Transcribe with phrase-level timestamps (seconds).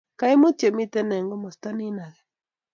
[0.19, 2.21] kaimutik chemiten eng' kimasta nin age